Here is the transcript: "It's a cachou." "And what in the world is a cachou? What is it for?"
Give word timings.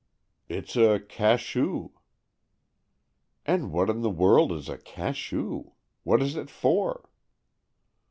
"It's 0.49 0.75
a 0.75 0.99
cachou." 0.99 1.91
"And 3.45 3.71
what 3.71 3.87
in 3.87 4.01
the 4.01 4.09
world 4.09 4.51
is 4.51 4.67
a 4.67 4.79
cachou? 4.79 5.73
What 6.01 6.23
is 6.23 6.35
it 6.35 6.49
for?" 6.49 7.07